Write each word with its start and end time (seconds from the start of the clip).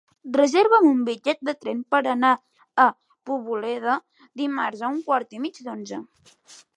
Reserva'm 0.35 0.85
un 0.91 1.01
bitllet 1.09 1.41
de 1.49 1.53
tren 1.65 1.83
per 1.95 1.99
anar 2.13 2.31
a 2.85 2.87
Poboleda 3.31 3.99
dimarts 4.43 4.81
a 4.81 4.91
un 4.95 5.01
quart 5.11 5.37
i 5.39 5.43
mig 5.45 5.61
d'onze. 5.69 6.01